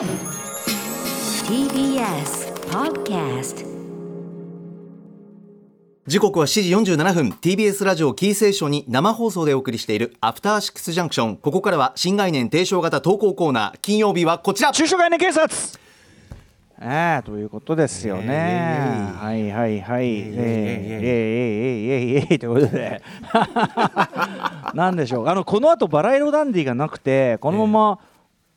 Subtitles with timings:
[0.00, 0.08] TBS
[2.70, 3.66] Podcast
[6.06, 15.54] 時刻は7時47分 TBS ラジオキーセーションに生放送でお送りしているアフターシックスジャンクションここからは新概念提唱型投稿コーナー金曜日はこちら中小概念警察
[16.80, 19.12] ええということですよね。
[19.20, 20.16] はいはいはい。
[20.16, 23.02] えー、えー、えー、えー、えー、えー、えー、ということで。
[24.72, 25.28] なんでしょう。
[25.28, 27.98] あのこの後バラ色ダンディがなくてこのまま、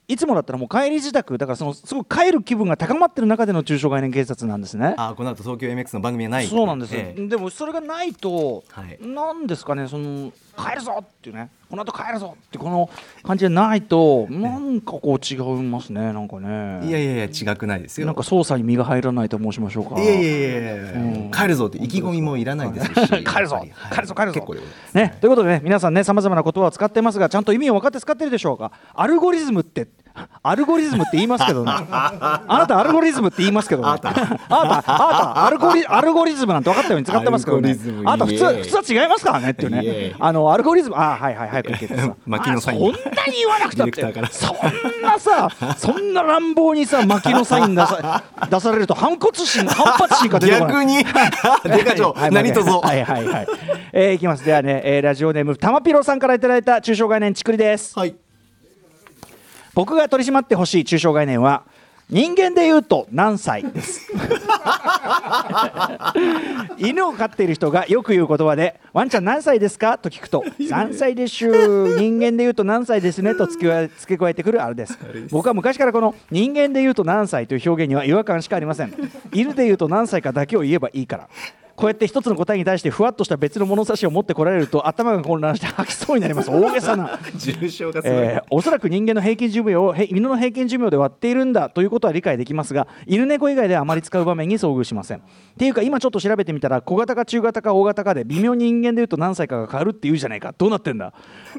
[0.06, 4.96] いつもだったらもう帰り自宅だからそのすごく帰る気分が高まってる中での中小概念警察なんですね。
[4.98, 6.48] あこの後東京 MX の番組はない。
[6.48, 7.28] そうなんです、ええ。
[7.28, 9.00] でもそれがないと、はい。
[9.02, 11.50] なんですかねその帰るぞっていうね。
[11.70, 12.90] この後帰るぞってこの
[13.24, 16.88] 感じじゃないとなんかこう違いますねなんかね。
[16.88, 18.06] いやいやいや違くないですよ。
[18.06, 20.02] なんか操作に身が入らないと申しましょうか。
[20.02, 21.32] いやいやいやいやうん。
[21.32, 22.94] 帰るぞって意気込みもいらないですし。
[23.24, 24.46] 帰るぞ帰るぞ帰るぞ。
[24.94, 28.74] ね、ということでね皆さんねさまざまな言葉を使ってますがちゃんと意味を分かって使ってるでしょうか。
[28.94, 29.88] アルゴリズムって
[30.44, 31.72] アルゴリズムって言いますけどね。
[31.72, 33.88] あなたアルゴリズムって言いますけどね。
[33.88, 34.10] あなた。
[34.10, 34.14] あ
[34.66, 40.08] なたアルゴリアルゴリズムなんて分かったように使ってますけどねあなた普通イエーイ普通は違いますからねっていうね。
[40.10, 42.78] イあのアルゴリズムあはいはい早く行けてさ 牧野サイン。
[42.78, 44.02] あそんなに言わなくたって。
[44.32, 50.74] そんなさそんな乱暴にさ牧野サイン出さ 出されると反骨心反発心が出てこない。
[50.74, 50.98] 逆に。
[51.64, 53.34] デカ長はいはいはい。
[53.34, 53.48] はい。
[53.94, 54.46] えーいきます。
[54.46, 57.98] ではね、えーラジオネームたまぴろさんからいただいた中小概念ちくりです。
[57.98, 58.16] はい
[59.74, 61.64] 僕が取り締まってほしい中小概念は
[62.10, 64.12] 人間で言うと何歳です。
[66.78, 74.98] 犬を飼っている人がよく言う言葉で「ワンちゃん何歳ですか?」と聞くと「3歳でしゅ人間で言うと何歳ですね」と付け付け加えてくるあれです。
[75.32, 78.94] 僕は昔からこの「人間で言うと何歳」という表現には違和感しかありません。
[79.32, 81.28] 犬で言うと何歳かだけを言えばいいから
[81.76, 86.52] こうやって一つの答えに対してふわっとした別の物差しを持ってこられると頭が混乱して吐きそうになります。
[86.52, 87.20] 大げさな。
[87.36, 95.18] 重症がすごい、えーおそらく人間の平均寿命をへ犬の平均寿命で割っているんだということは理解できますが犬猫以外ではあまり使う場面に遭遇しません。
[95.18, 95.22] っ
[95.58, 100.54] ていうか今ちょっと調べてみたら小型か中型か大型かで微妙に人間でいうと何歳かが変わるっていうじゃないか。
[100.58, 101.14] どうなってんだ？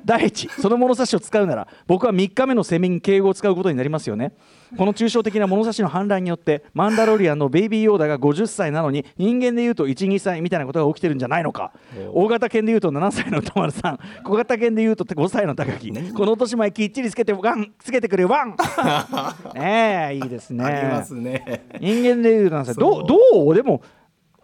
[0.04, 4.32] 第一その物差しを使うなら僕は3日目のセミに敬語を使うことになりますよね。
[4.76, 11.72] この抽象的な物差しの反乱によってマンダロリアンのベイビーヨーダが50歳なのに人間でいうと12歳みたいなことが起きてるんじゃないのか。
[12.12, 13.98] 大型犬でいうと7歳の歌丸さん。
[14.24, 15.90] 小型犬でいうと5歳の高木。
[16.12, 17.72] この落とし前きっちりつけてワン。
[17.78, 18.56] つけてくれワン。
[19.54, 20.64] ねえいいですね。
[20.64, 21.64] ありますね。
[21.80, 23.54] 人間でいうと何歳どうどう？
[23.54, 23.82] でも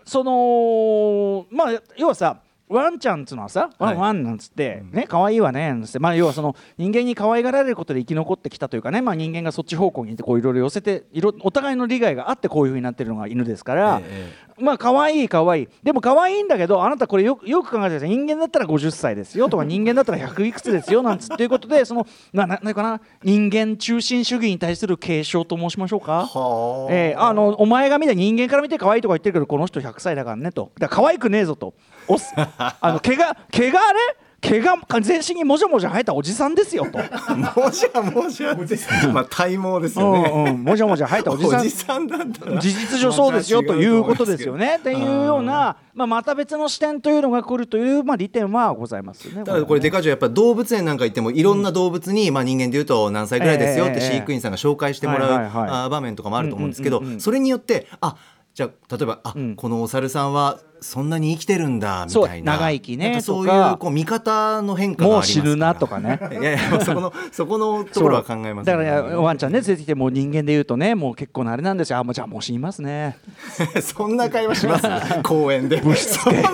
[0.05, 15.69] そのまあ要はさワンちゃんっつうのはさ、ワンワンなんつって、ね、可愛いわねなんつって、まあ、要はその人間に可愛がられることで生き残ってきたというかね、まあ、人間がそっち方向にいてこういろいろ寄せていろお互いの利害があってこういうふうになってるのが犬ですから、えまあ可愛い可愛い。
[15.83, 18.09] でも可愛いんだけどあなたこれよくよく考えてください。
[18.11, 23.01] 人間だったら50歳ですよとか人間だったら100いくつですよなんつっていうことで そのなななんかな？
[23.23, 26.27] 人間中心主義に対する継承と申しましょうか？
[26.27, 26.93] はあ。
[26.93, 30.71] えーあのお前が見た人間から見て可愛いとか言ってるけどこの人100歳だからねと。
[30.79, 31.75] だから可愛くねえぞと。
[32.09, 33.99] おっすあの毛が毛があれ？
[34.41, 41.61] 毛が全身にもじゃもじゃ生えたおじさんですよと、もじゃもじゃまあ体毛ですようんね、うん、もじゃもじゃ生えたおじさん。
[41.61, 44.77] おじさんだったら事実上そうですよということですよね。
[44.77, 49.45] っていうような、まあ、また別の視点というのが来るという、まあ、利点はございますね。
[49.45, 58.17] ただこれデカ長やっぱ動物園なんか行ってもいろんな動物に、まあ人間でいうと何歳ぐらいですよってええ飼育員さんが紹介してもらう、場面とかもあると思うんですけど、それによってあ
[58.55, 59.55] じゃあ例えばあ、ん。
[59.55, 62.53] このお猿さんはそんなに生きてるんだみたいな。
[62.55, 66.19] 長生きねそういうこう見方の変化がありもう死ぬなとかね。
[66.33, 73.19] いやいやそこの そこのところは考えますだからワンちゃんね連れてきてもう人間で言うとねもう結構なあれなんですよあもうじゃあもう死にますね。
[73.83, 74.89] そんな会話します？
[75.23, 75.81] 公園で。
[75.97, 76.51] そんな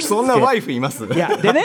[0.00, 1.04] そんなワイフいます？
[1.06, 1.64] いやでね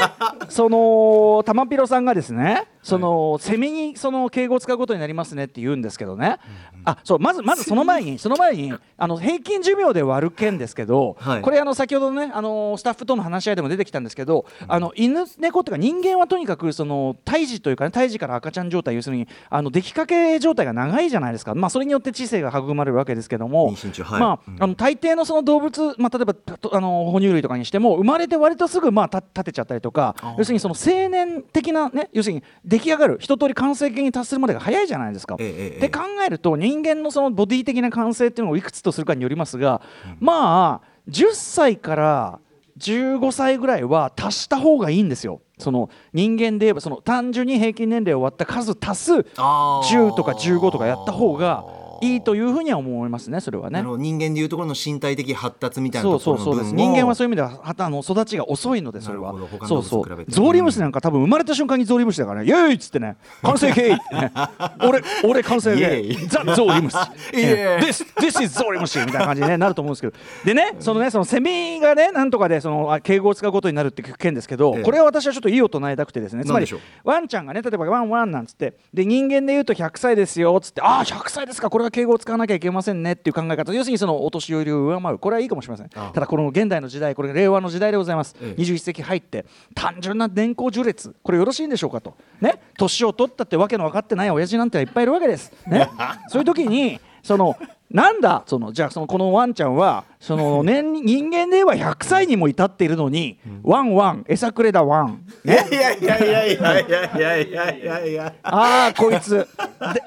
[0.50, 6.38] その玉ピロさんがですねその、セミにその敬語を使うことになりますねって言うんですけどね、
[6.86, 11.42] あそうまずまずその前にその前にあの平均寿命で割る件ですけど、はい。
[11.42, 23.74] これあの先ほどねあのスタッフとの話し合いでも出てきたんですけど、あの犬猫っていうか人間はとにかくその胎児というかね胎児から赤ちゃん状態要するにあの出来かけ状態が長いじゃないですか、まあ、それによって知性が育まれるわけですけども、
[24.12, 35.38] まああの大抵のその動物、まあ、例えばとあの哺乳類とかにしても生まれて割とすぐまあた立てちゃったりとか要するにその青年的なね要するに出来上がる一通り完成形に達するまでが早いじゃないですか。
[35.40, 39.82] ええええで考えると人間のそのボディ的な完成っていうのをいくつとするかによりますが、
[40.20, 42.40] まあ10歳から
[42.80, 45.42] 15歳ぐらいは足した方がいいんですよ。
[45.58, 51.66] その人間で言えばその単純に平均年齢を割った数足す10とか15とかやった方が
[52.02, 53.82] いいというふうには思いますねそれはね。
[53.82, 56.76] 人間でいうところの身体的発達みたいなそうところのそうそうです。
[56.76, 59.34] 分も人間はそういう意味ではあの育ちが遅いのでそれは。
[59.68, 60.26] そうそう。
[60.28, 63.94] ゾウリムシなんか多分生まれた瞬間にゾウリムシだからね「イエーイ!」っつってね「完成形!
[63.94, 64.32] 」ってね
[64.88, 66.98] 「俺俺完成形ザ・ゾウリムシ
[67.34, 70.14] 」This, this is ゾウリムシ」みたいな感じに、ね、なると思うんですけど。
[70.46, 76.44] でねそのねそのセミがねなんとかでそのあ敬語を使うことになるっていう件ですけど、ええこれは私はちょっといいを唱えたくてですね。
[76.44, 76.68] つまり
[77.04, 78.74] ワンちゃんがね例えばワンワンなんつって。
[78.94, 80.82] で人間で言うと100歳ですよっつって。
[80.82, 81.70] ああ100歳ですか。
[81.70, 83.74] これは敬語を使わなきゃいけませんねっていう考え方。
[83.74, 85.20] 要するにそのお年寄りを上回る。
[85.20, 85.90] これはいいかもしれません。
[85.90, 88.62] ただこの現代の時代これ令和の時代でございます、ええ。
[88.62, 89.46] 21世紀入って
[89.76, 92.16] 単純な年功序列これよろしいんでしょうかと。
[92.42, 92.62] ね。
[92.78, 95.52] 年を取ったってわけの分かってない親父なんていっぱいいるわけです。
[95.68, 95.90] ね。
[96.30, 97.58] そういう時にその
[97.92, 98.44] なんだ？
[98.46, 105.24] そのじゃあそのこのワンちゃんはその年人間で言えば100歳にも至っているのに、ワンワン餌くれだワン。
[105.44, 108.06] いやいやいやいやいやいやいやいやいや。
[108.06, 109.48] いやああこいつ。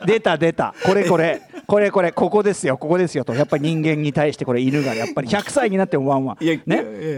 [0.06, 0.72] で出た出た。
[0.86, 3.34] これこれ これこれここですよここですよと。
[3.34, 6.36] やっぱり人間に対してこれ犬がやっぱり100歳になってもワンワン。
[6.40, 6.56] ね？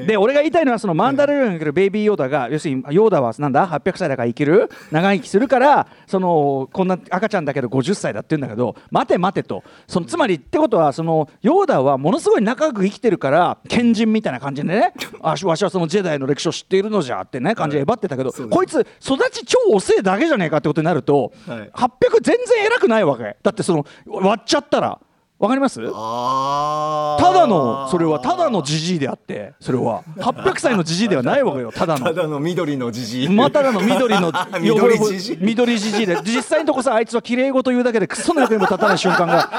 [0.01, 0.07] や。
[0.07, 4.69] で俺が言いたいのはそのマンダロリアンに来るベイビーヨーダが要するにヨーダはなんだ？800歳だから生きる？
[4.91, 9.63] 長生きするからそのこんな赤ちゃんだけど50歳だって言うんだけど待て待てと。
[9.87, 14.93] そのつまりってことはそのヨーダはものすごい長く生きてるから賢人みたいな感じでね。
[15.23, 21.71] あわしはそのジェダイの歴史を知っているのじゃってね感じでえばってたけどこいつ育ち超遅えだけじゃねえかってことになると、はい。
[21.73, 23.37] 800全然偉くないわけ。
[23.43, 23.87] だってその
[24.35, 24.99] 割っちゃったら。
[25.45, 25.77] わかります？
[25.77, 30.03] ただのそれはただのじじいであってそれは。
[30.17, 33.29] 800歳のじじいではないわけよ ただのただの緑のじじい。
[33.29, 36.07] まあただの緑の 緑じじい。
[36.07, 36.19] で。
[36.25, 39.51] 実際のとこさあいつは綺麗事言うだけでクソの役にも立たない瞬間が。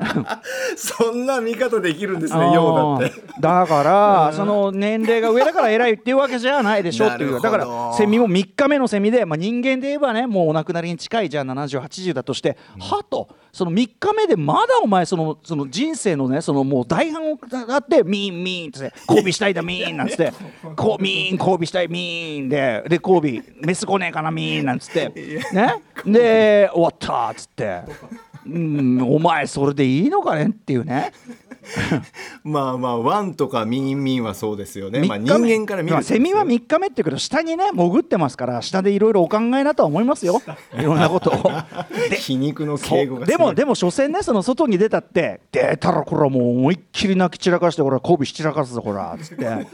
[0.76, 3.22] そんな見方できるんですあねようだーって。
[3.40, 7.40] だからその年齢が上だから偉いっていうわけじゃないでしょっていう。
[7.40, 17.38] だからセミも3日目のセミで、まあ、人間で言えばねもうお亡くなりに近いじゃあ7080だとして、はとその3日目でまだお前そのその人生のねそのもう大半を
[17.68, 20.32] あってミーンミーンっつって交尾したいだミーンなんつって。
[20.76, 22.84] こうミーン交尾したいミーンで。
[22.88, 25.10] で交尾メス来ねえかなミーンなんつって。
[25.52, 25.82] ね？
[26.06, 27.80] で終わったっつって。
[28.46, 30.46] うん、お前それでいいのかね？
[30.46, 31.12] っていうね。
[32.44, 35.06] まあまあワンとかミンミンはそうですよね。
[35.06, 40.42] まあ人間から見るセミは3日目っていうけど下にね潜ってますから下でいろいろお考えなとは思いますよ。
[40.78, 41.50] いろんなことを。
[42.16, 49.66] 皮肉の敬語がでもでも所詮ねその外に出たって出たらこれはもう思いっきり泣き散らかしてこれ交尾し散らかすぞこらつって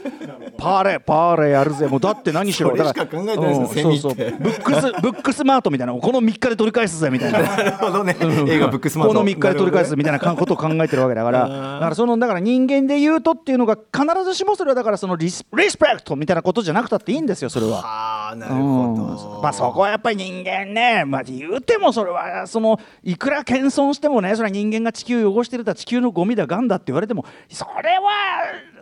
[0.57, 1.87] パーレパーレやるぜ。
[1.87, 4.01] もうだって何しろそれしか考えてないですようんセミって。
[4.01, 4.31] そうそう。
[4.39, 7.41] ブックス ブックスマートみたいなこの3日で取り返すぜみたいな。
[7.41, 8.15] なるほどね。
[8.19, 9.13] 映画ブックスマート。
[9.13, 11.39] この3日で取り返すみたいなことを考えてるわけだから。
[11.41, 17.81] だからそのだから人間で言うとっていうのが必ずしもそれはだからそのリスリスペクトみたいなことじゃなくたっていいんですよそれは。
[17.83, 18.61] ああなるうん。
[18.61, 18.95] ほ
[19.35, 28.07] どまあそこはやっぱり人間ね、まあ、言うてもそれはそのいくら謙遜してもねそれは人間が地球を汚してるだ地球のゴミだガンだって言われてもそれは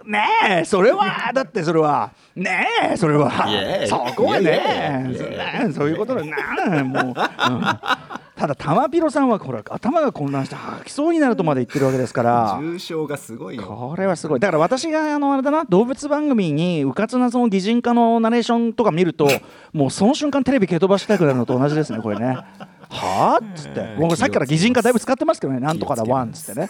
[0.06, 0.26] ね
[0.62, 2.12] えそれは だってそれは。
[2.36, 3.32] ねえそれは。
[3.88, 6.22] そこはねいやいねそういうことだ。
[6.24, 7.14] なもう、うん。
[7.14, 12.58] ただ玉ピロさんはほら頭が混乱して吐きそうになるとまで言ってるわけですから。
[12.60, 13.64] 重症がすごいよ。
[13.64, 14.40] これはすごい。
[14.40, 19.30] だから私があのあれだな動物番組にうかつなその擬人化のナレーションとか見ると
[19.72, 22.38] もうその瞬間テレビ蹴飛ばしたくなるのと同じですねこれね。
[22.90, 23.44] はあ？
[23.44, 23.96] っつって。
[23.98, 25.60] 僕さっきから擬人化だいぶ使ってますけどね。
[25.60, 26.70] なんとかだワンっつってね。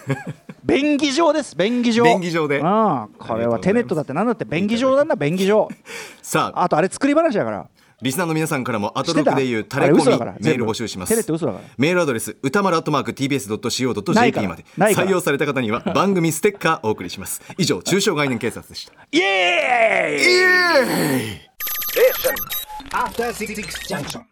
[0.64, 2.04] 便宜上です便宜上。
[2.04, 2.60] 便宜上で。
[2.60, 3.10] うん。
[3.18, 5.70] これはテネットだってなんだって便宜上なんだ便宜上。
[6.22, 6.64] さあ。
[6.64, 7.68] あとあれ作り話だから。
[8.02, 11.10] リスナーの皆さんからもアトロクでいうタレコミあれ嘘だからメール募集します。
[11.10, 11.64] テレって嘘だから。
[11.78, 14.66] メールアドレス歌丸アットマーク tbs.co.jp らまで。
[14.78, 17.42] 採用された方には番組ステッカーお送りします。
[17.58, 18.92] 以上中小概念警察でした。
[19.12, 21.50] イエーイ
[22.92, 24.22] ！After Six Junction.